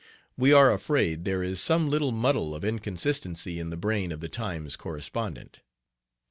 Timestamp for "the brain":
3.69-4.11